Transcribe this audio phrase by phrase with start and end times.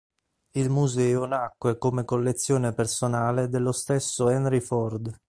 [0.53, 5.15] Il museo nacque come collezione personale dello stesso Henry Ford.